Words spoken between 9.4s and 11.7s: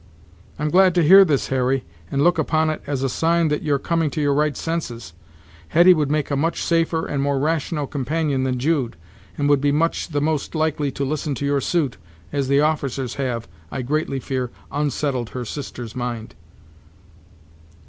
would be much the most likely to listen to your